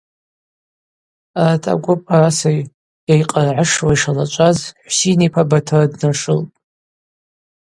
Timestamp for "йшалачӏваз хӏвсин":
3.95-5.21